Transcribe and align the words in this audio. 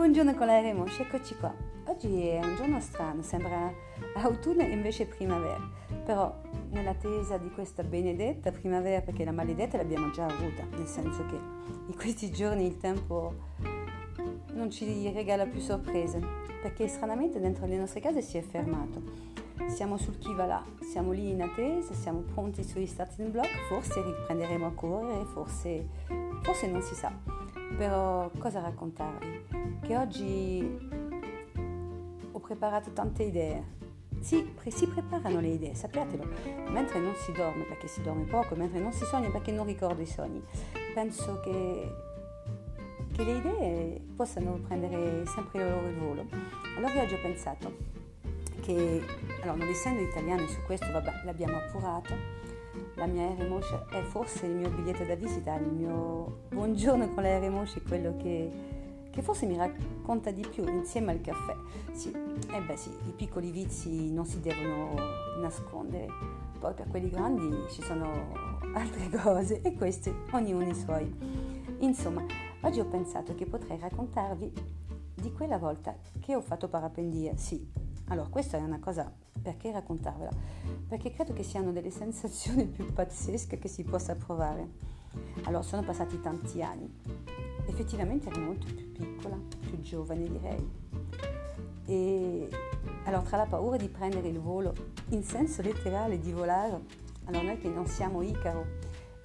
con 0.00 0.46
la 0.46 0.60
Remosci, 0.60 1.02
eccoci 1.02 1.36
qua. 1.36 1.54
Oggi 1.84 2.26
è 2.26 2.42
un 2.42 2.56
giorno 2.56 2.80
strano, 2.80 3.20
sembra 3.20 3.70
autunno 4.14 4.62
e 4.62 4.70
invece 4.70 5.04
primavera, 5.04 5.60
però 6.02 6.40
nell'attesa 6.70 7.36
di 7.36 7.50
questa 7.50 7.82
benedetta 7.82 8.50
primavera, 8.50 9.02
perché 9.02 9.26
la 9.26 9.30
maledetta 9.30 9.76
l'abbiamo 9.76 10.10
già 10.10 10.24
avuta, 10.24 10.64
nel 10.70 10.86
senso 10.86 11.26
che 11.26 11.34
in 11.34 11.94
questi 11.94 12.30
giorni 12.30 12.64
il 12.64 12.78
tempo 12.78 13.34
non 14.54 14.70
ci 14.70 15.12
regala 15.12 15.44
più 15.44 15.60
sorprese, 15.60 16.18
perché 16.62 16.88
stranamente 16.88 17.38
dentro 17.38 17.66
le 17.66 17.76
nostre 17.76 18.00
case 18.00 18.22
si 18.22 18.38
è 18.38 18.42
fermato. 18.42 19.02
Siamo 19.66 19.98
sul 19.98 20.16
chi 20.16 20.32
va 20.32 20.46
là, 20.46 20.64
siamo 20.80 21.12
lì 21.12 21.28
in 21.28 21.42
attesa, 21.42 21.92
siamo 21.92 22.20
pronti 22.20 22.64
sugli 22.64 22.86
starting 22.86 23.28
block, 23.28 23.66
forse 23.68 24.02
riprenderemo 24.02 24.66
a 24.66 24.72
correre, 24.72 25.26
forse, 25.26 25.86
forse 26.40 26.66
non 26.68 26.80
si 26.80 26.94
sa. 26.94 27.49
Però 27.76 28.30
cosa 28.38 28.60
raccontarvi? 28.60 29.44
Che 29.80 29.96
oggi 29.96 30.88
ho 32.32 32.38
preparato 32.38 32.92
tante 32.92 33.22
idee. 33.24 33.78
Sì, 34.20 34.54
si 34.68 34.86
preparano 34.86 35.40
le 35.40 35.48
idee, 35.48 35.74
sappiatelo, 35.74 36.28
mentre 36.68 36.98
non 37.00 37.14
si 37.14 37.32
dorme 37.32 37.64
perché 37.64 37.88
si 37.88 38.02
dorme 38.02 38.24
poco, 38.24 38.54
mentre 38.54 38.78
non 38.78 38.92
si 38.92 39.04
sogna 39.04 39.30
perché 39.30 39.50
non 39.50 39.64
ricordo 39.64 40.02
i 40.02 40.06
sogni. 40.06 40.42
Penso 40.92 41.40
che, 41.40 41.94
che 43.12 43.24
le 43.24 43.36
idee 43.38 44.00
possano 44.14 44.58
prendere 44.66 45.24
sempre 45.26 45.62
il 45.62 45.70
loro 45.70 45.92
volo. 45.98 46.26
Allora 46.76 47.00
oggi 47.00 47.14
ho 47.14 47.20
pensato 47.22 47.74
che, 48.60 49.02
allora 49.40 49.56
non 49.56 49.68
essendo 49.68 50.02
italiani 50.02 50.46
su 50.48 50.60
questo, 50.66 50.92
vabbè, 50.92 51.22
l'abbiamo 51.24 51.56
appurato, 51.56 52.14
la 52.94 53.06
mia 53.06 53.28
Aeromotion 53.28 53.86
è 53.90 54.00
forse 54.02 54.46
il 54.46 54.54
mio 54.54 54.70
biglietto 54.70 55.04
da 55.04 55.14
visita, 55.14 55.56
il 55.56 55.66
mio 55.66 56.42
buongiorno 56.48 57.08
con 57.14 57.22
la 57.22 57.30
Aeromotion, 57.30 57.84
quello 57.86 58.16
che, 58.16 58.50
che, 59.10 59.22
forse 59.22 59.46
mi 59.46 59.56
racconta 59.56 60.30
di 60.30 60.46
più 60.46 60.66
insieme 60.68 61.12
al 61.12 61.20
caffè. 61.20 61.56
Sì, 61.92 62.10
eh 62.10 62.60
beh 62.60 62.76
sì, 62.76 62.90
i 63.06 63.12
piccoli 63.12 63.50
vizi 63.50 64.12
non 64.12 64.26
si 64.26 64.40
devono 64.40 64.94
nascondere, 65.40 66.08
poi 66.58 66.74
per 66.74 66.88
quelli 66.88 67.10
grandi 67.10 67.50
ci 67.70 67.82
sono 67.82 68.58
altre 68.74 69.08
cose 69.10 69.60
e 69.62 69.74
questi 69.74 70.14
ognuno 70.32 70.68
i 70.68 70.74
suoi. 70.74 71.48
Insomma, 71.80 72.24
oggi 72.60 72.80
ho 72.80 72.86
pensato 72.86 73.34
che 73.34 73.46
potrei 73.46 73.78
raccontarvi 73.78 74.52
di 75.14 75.32
quella 75.32 75.58
volta 75.58 75.94
che 76.20 76.34
ho 76.34 76.40
fatto 76.40 76.68
parapendia, 76.68 77.36
sì. 77.36 77.79
Allora, 78.10 78.28
questa 78.28 78.58
è 78.58 78.60
una 78.60 78.80
cosa 78.80 79.10
perché 79.40 79.70
raccontarvela? 79.70 80.30
Perché 80.88 81.12
credo 81.12 81.32
che 81.32 81.44
siano 81.44 81.70
delle 81.70 81.90
sensazioni 81.92 82.66
più 82.66 82.92
pazzesche 82.92 83.58
che 83.58 83.68
si 83.68 83.84
possa 83.84 84.16
provare. 84.16 84.68
Allora, 85.44 85.62
sono 85.62 85.82
passati 85.82 86.20
tanti 86.20 86.60
anni. 86.60 86.92
Effettivamente 87.66 88.28
ero 88.28 88.40
molto 88.40 88.66
più 88.66 88.90
piccola, 88.92 89.38
più 89.60 89.80
giovane 89.80 90.28
direi. 90.28 90.70
E 91.86 92.48
allora, 93.04 93.22
tra 93.22 93.36
la 93.36 93.46
paura 93.46 93.76
di 93.76 93.88
prendere 93.88 94.28
il 94.28 94.40
volo, 94.40 94.74
in 95.10 95.22
senso 95.22 95.62
letterale 95.62 96.18
di 96.18 96.32
volare, 96.32 96.80
allora 97.24 97.44
noi 97.44 97.58
che 97.58 97.68
non 97.68 97.86
siamo 97.86 98.22
Icaro 98.22 98.66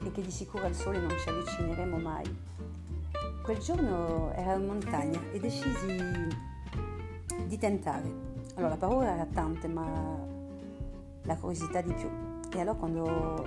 e 0.04 0.12
che 0.12 0.22
di 0.22 0.32
sicuro 0.32 0.66
al 0.66 0.76
sole 0.76 1.00
non 1.00 1.18
ci 1.18 1.30
avvicineremo 1.30 1.98
mai, 1.98 2.38
quel 3.42 3.58
giorno 3.58 4.32
era 4.34 4.54
in 4.54 4.66
montagna 4.66 5.20
e 5.32 5.40
decisi 5.40 5.88
di 7.48 7.58
tentare 7.58 8.35
allora, 8.56 8.70
la 8.70 8.78
paura 8.78 9.14
era 9.14 9.26
tante, 9.26 9.68
ma 9.68 9.86
la 11.24 11.36
curiosità 11.36 11.82
di 11.82 11.94
più. 11.94 12.10
E 12.54 12.60
allora 12.62 12.78
quando 12.78 13.46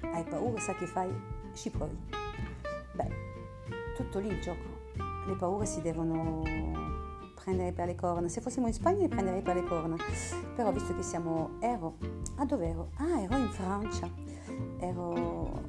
hai 0.00 0.24
paura, 0.24 0.58
sai 0.60 0.76
che 0.76 0.86
fai? 0.86 1.12
Ci 1.52 1.70
provi. 1.70 1.96
Beh, 2.92 3.10
tutto 3.96 4.18
lì 4.18 4.28
il 4.28 4.40
gioco. 4.40 4.84
Le 5.26 5.34
paure 5.36 5.66
si 5.66 5.82
devono 5.82 6.42
prendere 7.34 7.72
per 7.72 7.86
le 7.86 7.94
corna. 7.94 8.28
Se 8.28 8.40
fossimo 8.40 8.66
in 8.66 8.72
Spagna 8.72 9.02
le 9.02 9.08
prenderei 9.08 9.42
per 9.42 9.56
le 9.56 9.64
corna. 9.64 9.96
Però 10.54 10.72
visto 10.72 10.94
che 10.94 11.02
siamo... 11.02 11.56
Ero... 11.60 11.96
A 12.36 12.42
ah, 12.42 12.44
dove 12.46 12.68
ero? 12.68 12.90
Ah, 12.96 13.20
ero 13.20 13.36
in 13.36 13.50
Francia. 13.50 14.10
Ero 14.78 15.60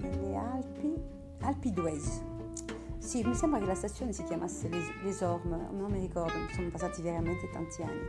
nelle 0.00 0.36
Alpi... 0.36 0.94
Alpi 1.40 1.72
d'Huez 1.72 2.22
sì, 2.98 3.24
mi 3.24 3.34
sembra 3.34 3.58
che 3.58 3.66
la 3.66 3.74
stazione 3.74 4.12
si 4.12 4.22
chiamasse 4.24 4.68
Les, 4.68 4.86
Les 5.02 5.20
Ormes, 5.22 5.70
non 5.70 5.90
mi 5.90 6.00
ricordo, 6.00 6.34
sono 6.52 6.68
passati 6.68 7.00
veramente 7.00 7.48
tanti 7.50 7.82
anni. 7.82 8.06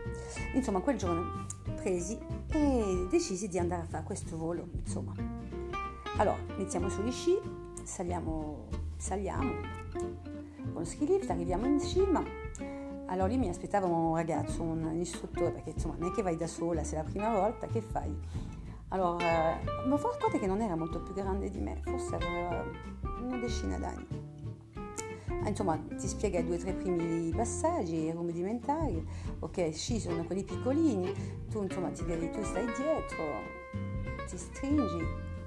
Insomma, 0.53 0.81
quel 0.81 0.97
giorno 0.97 1.45
presi 1.75 2.17
e 2.51 3.07
decisi 3.09 3.47
di 3.47 3.57
andare 3.57 3.83
a 3.83 3.85
fare 3.85 4.03
questo 4.03 4.35
volo, 4.35 4.67
insomma. 4.73 5.13
Allora, 6.17 6.38
iniziamo 6.57 6.89
sugli 6.89 7.11
sci, 7.11 7.39
saliamo, 7.83 8.67
saliamo 8.97 9.53
con 9.93 10.81
lo 10.81 10.83
ski 10.83 11.05
lift, 11.05 11.29
arriviamo 11.29 11.65
in 11.65 11.79
cima. 11.79 12.21
Allora 13.05 13.27
lì 13.27 13.38
mi 13.38 13.49
aspettava 13.49 13.88
un 13.88 14.15
ragazzo, 14.15 14.61
un 14.61 14.99
istruttore, 14.99 15.51
perché 15.51 15.71
insomma 15.71 15.95
non 15.97 16.09
è 16.09 16.13
che 16.13 16.21
vai 16.21 16.35
da 16.35 16.47
sola, 16.47 16.83
se 16.83 16.95
è 16.95 16.97
la 17.01 17.09
prima 17.09 17.31
volta, 17.31 17.67
che 17.67 17.81
fai? 17.81 18.13
Allora, 18.89 19.57
ma 19.88 19.97
forse 19.97 20.39
che 20.39 20.45
non 20.45 20.61
era 20.61 20.75
molto 20.75 21.01
più 21.01 21.13
grande 21.13 21.49
di 21.49 21.59
me, 21.59 21.79
forse 21.83 22.15
aveva 22.15 22.63
una 23.21 23.38
decina 23.38 23.77
d'anni. 23.77 24.28
Ah, 25.44 25.50
insomma 25.50 25.77
ti 25.97 26.07
spiega 26.07 26.39
i 26.39 26.45
due 26.45 26.55
o 26.55 26.59
tre 26.59 26.73
primi 26.73 27.31
passaggi 27.33 28.11
rudimentari, 28.11 29.05
ok, 29.39 29.73
sci 29.73 30.00
sono 30.00 30.25
quelli 30.25 30.44
piccolini, 30.44 31.13
tu 31.50 31.63
insomma 31.63 31.89
ti 31.89 32.03
devi, 32.03 32.29
tu 32.29 32.44
stai 32.44 32.66
dietro, 32.66 33.23
ti 34.27 34.38
stringi, 34.38 35.01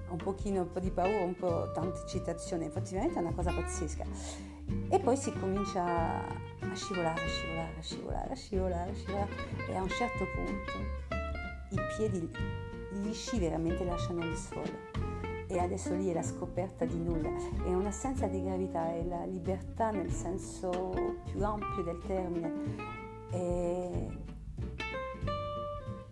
un 0.08 0.16
pochino, 0.16 0.62
un 0.62 0.70
po' 0.72 0.80
di 0.80 0.90
paura, 0.90 1.24
un 1.24 1.34
po' 1.34 1.70
tanta 1.72 2.00
eccitazione, 2.00 2.66
effettivamente 2.66 3.18
è 3.18 3.20
una 3.20 3.32
cosa 3.32 3.52
pazzesca. 3.52 4.04
E 4.88 4.98
poi 4.98 5.16
si 5.16 5.32
comincia 5.32 5.84
a 5.84 6.74
scivolare, 6.74 7.20
a 7.20 7.28
scivolare, 7.28 7.78
a 7.78 7.82
scivolare, 7.82 8.32
a 8.32 8.34
scivolare, 8.34 8.90
a 8.90 8.94
scivolare. 8.94 9.30
E 9.68 9.76
a 9.76 9.82
un 9.82 9.88
certo 9.88 10.26
punto 10.34 11.12
i 11.70 11.80
piedi, 11.96 12.30
gli 13.02 13.12
sci 13.12 13.38
veramente 13.38 13.84
lasciano 13.84 14.24
il 14.24 14.36
suolo 14.36 15.31
e 15.52 15.58
adesso 15.58 15.94
lì 15.94 16.08
è 16.08 16.14
la 16.14 16.22
scoperta 16.22 16.86
di 16.86 16.98
nulla, 16.98 17.28
è 17.62 17.74
un'assenza 17.74 18.26
di 18.26 18.42
gravità, 18.42 18.90
è 18.90 19.04
la 19.04 19.26
libertà 19.26 19.90
nel 19.90 20.10
senso 20.10 20.90
più 21.26 21.44
ampio 21.44 21.82
del 21.82 22.00
termine, 22.06 22.52
è, 23.30 24.06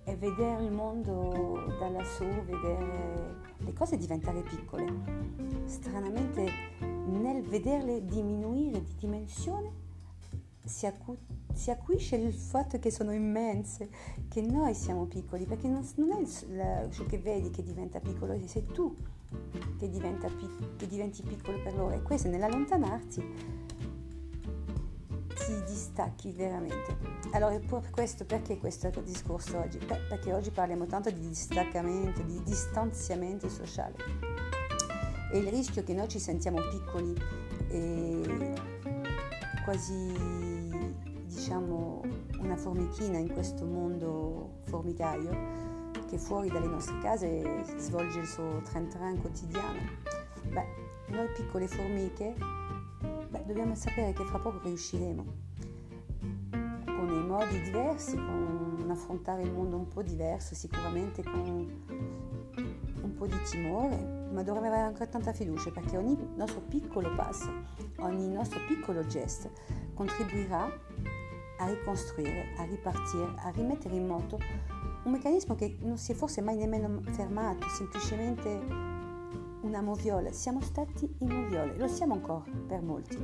è 0.04 0.16
vedere 0.16 0.62
il 0.64 0.70
mondo 0.70 1.74
da 1.78 1.88
lassù, 1.88 2.24
vedere 2.24 3.36
le 3.56 3.72
cose 3.72 3.96
diventare 3.96 4.42
piccole. 4.42 5.28
Stranamente 5.64 6.44
nel 7.06 7.42
vederle 7.42 8.04
diminuire 8.04 8.82
di 8.82 8.94
dimensione 8.98 9.72
si, 10.62 10.84
acu- 10.84 11.18
si, 11.54 11.70
acuisce 11.70 12.16
il 12.16 12.34
fatto 12.34 12.78
che 12.78 12.90
sono 12.90 13.12
immense, 13.12 13.88
che 14.28 14.42
noi 14.42 14.74
siamo 14.74 15.06
piccoli, 15.06 15.46
perché 15.46 15.66
non, 15.66 15.82
non 15.96 16.10
è 16.12 16.20
il, 16.20 16.90
ciò 16.92 17.06
che 17.06 17.18
vedi 17.18 17.48
che 17.48 17.62
diventa 17.62 18.00
piccolo, 18.00 18.38
sei 18.46 18.66
tu 18.66 18.94
che, 19.78 19.88
pic- 19.88 20.76
che 20.76 20.86
diventi 20.86 21.22
piccolo 21.22 21.60
per 21.62 21.74
loro 21.74 21.94
e 21.94 22.02
questo 22.02 22.28
nell'allontanarti 22.28 23.68
ti 25.28 25.62
distacchi 25.64 26.32
veramente. 26.32 26.96
Allora, 27.32 27.58
per 27.58 27.90
questo, 27.90 28.24
perché 28.24 28.58
questo 28.58 28.90
discorso 29.02 29.58
oggi? 29.58 29.78
Beh, 29.78 30.00
perché 30.08 30.32
oggi 30.32 30.50
parliamo 30.50 30.86
tanto 30.86 31.10
di 31.10 31.28
distaccamento, 31.28 32.22
di 32.22 32.42
distanziamento 32.42 33.48
sociale. 33.48 33.96
E 35.32 35.38
il 35.38 35.48
rischio 35.48 35.82
che 35.82 35.94
noi 35.94 36.08
ci 36.08 36.18
sentiamo 36.18 36.60
piccoli 36.68 37.14
e 37.68 38.54
quasi, 39.64 40.12
diciamo, 41.24 42.02
una 42.40 42.56
formichina 42.56 43.18
in 43.18 43.32
questo 43.32 43.64
mondo 43.64 44.58
formicaio, 44.64 45.30
che 46.10 46.18
fuori 46.18 46.48
dalle 46.48 46.66
nostre 46.66 46.98
case 46.98 47.62
svolge 47.78 48.18
il 48.18 48.26
suo 48.26 48.60
tren 48.68 48.88
tran 48.88 49.20
quotidiano. 49.20 49.78
Beh, 50.48 50.66
noi 51.06 51.28
piccole 51.28 51.68
formiche, 51.68 52.34
beh, 53.28 53.44
dobbiamo 53.46 53.76
sapere 53.76 54.12
che 54.12 54.24
fra 54.24 54.40
poco 54.40 54.58
riusciremo, 54.64 55.24
con 56.50 57.08
i 57.08 57.24
modi 57.24 57.62
diversi, 57.62 58.16
con 58.16 58.88
affrontare 58.90 59.42
il 59.42 59.52
mondo 59.52 59.76
un 59.76 59.86
po' 59.86 60.02
diverso, 60.02 60.56
sicuramente 60.56 61.22
con 61.22 61.48
un 63.02 63.14
po' 63.16 63.26
di 63.26 63.40
timore, 63.48 63.96
ma 64.32 64.42
dovremmo 64.42 64.66
avere 64.66 64.82
ancora 64.82 65.06
tanta 65.06 65.32
fiducia 65.32 65.70
perché 65.70 65.96
ogni 65.96 66.18
nostro 66.34 66.60
piccolo 66.60 67.14
passo, 67.14 67.52
ogni 67.98 68.26
nostro 68.28 68.58
piccolo 68.66 69.06
gesto 69.06 69.52
contribuirà 69.94 70.64
a 71.58 71.66
ricostruire, 71.66 72.54
a 72.56 72.64
ripartire, 72.64 73.32
a 73.36 73.50
rimettere 73.50 73.94
in 73.94 74.06
moto 74.06 74.38
un 75.02 75.12
meccanismo 75.12 75.54
che 75.54 75.78
non 75.80 75.96
si 75.96 76.12
è 76.12 76.14
forse 76.14 76.40
mai 76.40 76.56
nemmeno 76.56 77.00
fermato, 77.10 77.68
semplicemente 77.68 78.48
una 79.62 79.80
moviola. 79.80 80.32
Siamo 80.32 80.60
stati 80.60 81.14
in 81.18 81.28
moviole, 81.28 81.76
lo 81.76 81.88
siamo 81.88 82.14
ancora 82.14 82.44
per 82.66 82.82
molti, 82.82 83.16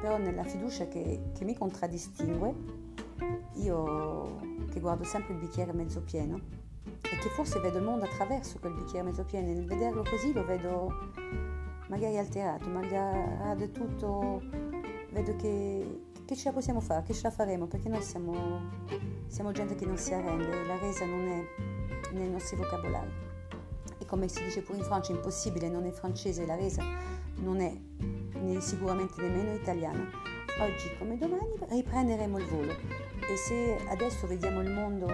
però 0.00 0.18
nella 0.18 0.44
fiducia 0.44 0.88
che, 0.88 1.30
che 1.36 1.44
mi 1.44 1.56
contraddistingue, 1.56 2.54
io 3.54 4.38
che 4.70 4.80
guardo 4.80 5.04
sempre 5.04 5.34
il 5.34 5.40
bicchiere 5.40 5.72
mezzo 5.72 6.02
pieno 6.02 6.40
e 7.02 7.18
che 7.18 7.28
forse 7.30 7.60
vedo 7.60 7.78
il 7.78 7.84
mondo 7.84 8.04
attraverso 8.04 8.58
quel 8.58 8.74
bicchiere 8.74 9.06
mezzo 9.06 9.24
pieno, 9.24 9.48
nel 9.48 9.64
vederlo 9.64 10.02
così 10.02 10.32
lo 10.32 10.44
vedo 10.44 11.12
magari 11.88 12.18
alterato, 12.18 12.68
magari 12.68 13.70
tutto, 13.70 14.42
vedo 15.10 15.36
che 15.36 16.00
che 16.26 16.34
ce 16.34 16.48
la 16.48 16.54
possiamo 16.54 16.80
fare, 16.80 17.04
che 17.04 17.14
ce 17.14 17.22
la 17.22 17.30
faremo, 17.30 17.66
perché 17.66 17.88
noi 17.88 18.02
siamo, 18.02 18.68
siamo 19.28 19.52
gente 19.52 19.76
che 19.76 19.86
non 19.86 19.96
si 19.96 20.12
arrende, 20.12 20.66
la 20.66 20.76
resa 20.76 21.06
non 21.06 21.24
è 21.28 22.12
nei 22.12 22.28
nostri 22.28 22.56
vocabolari. 22.56 23.10
E 23.96 24.04
come 24.06 24.26
si 24.26 24.42
dice 24.42 24.60
pure 24.62 24.78
in 24.78 24.84
Francia, 24.84 25.12
impossibile, 25.12 25.68
non 25.68 25.86
è 25.86 25.92
francese 25.92 26.44
la 26.44 26.56
resa, 26.56 26.82
non 27.36 27.60
è 27.60 27.72
sicuramente 28.58 29.22
nemmeno 29.22 29.54
italiana. 29.54 30.04
Oggi 30.58 30.96
come 30.98 31.16
domani 31.16 31.54
riprenderemo 31.68 32.38
il 32.38 32.46
volo 32.46 32.72
e 32.72 33.36
se 33.36 33.78
adesso 33.88 34.26
vediamo 34.26 34.62
il 34.62 34.70
mondo 34.70 35.06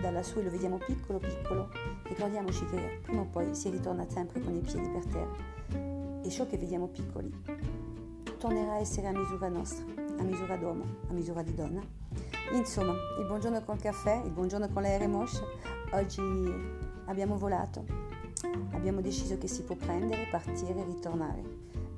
da 0.00 0.10
lassù 0.10 0.38
e 0.38 0.44
lo 0.44 0.50
vediamo 0.50 0.78
piccolo 0.78 1.18
piccolo, 1.18 1.68
ricordiamoci 2.04 2.64
che 2.66 3.00
prima 3.02 3.20
o 3.20 3.26
poi 3.26 3.54
si 3.54 3.68
ritorna 3.68 4.08
sempre 4.08 4.40
con 4.40 4.54
i 4.54 4.60
piedi 4.60 4.88
per 4.88 5.04
terra 5.06 6.22
e 6.22 6.30
ciò 6.30 6.46
che 6.46 6.56
vediamo 6.56 6.86
piccoli 6.86 7.97
tornerà 8.38 8.74
a 8.74 8.78
essere 8.78 9.08
a 9.08 9.12
misura 9.12 9.48
nostra, 9.48 9.84
a 10.18 10.22
misura 10.22 10.56
d'uomo, 10.56 10.84
a 11.08 11.12
misura 11.12 11.42
di 11.42 11.54
donna. 11.54 11.82
Insomma, 12.52 12.92
il 13.18 13.26
buongiorno 13.26 13.62
col 13.64 13.78
caffè, 13.78 14.22
il 14.24 14.30
buongiorno 14.30 14.68
con 14.68 14.82
l'aereo 14.82 15.08
Mosh, 15.08 15.42
oggi 15.92 16.22
abbiamo 17.06 17.36
volato, 17.36 17.84
abbiamo 18.70 19.00
deciso 19.00 19.36
che 19.38 19.48
si 19.48 19.62
può 19.62 19.74
prendere, 19.74 20.28
partire, 20.30 20.84
ritornare 20.84 21.42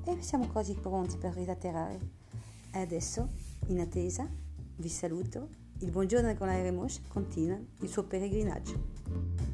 e 0.03 0.17
siamo 0.21 0.47
quasi 0.47 0.73
pronti 0.73 1.17
per 1.17 1.35
rilaterare. 1.35 1.99
E 2.73 2.79
adesso, 2.79 3.29
in 3.67 3.79
attesa, 3.79 4.27
vi 4.77 4.89
saluto. 4.89 5.47
Il 5.79 5.91
buongiorno 5.91 6.33
con 6.35 6.47
l'aereo 6.47 6.73
Mosh 6.73 7.01
continua 7.07 7.57
il 7.79 7.87
suo 7.87 8.03
peregrinaggio. 8.03 9.50